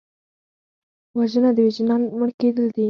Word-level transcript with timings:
وژنه 1.17 1.49
د 1.55 1.59
وجدان 1.67 2.01
مړه 2.19 2.33
کېدل 2.39 2.65
دي 2.75 2.79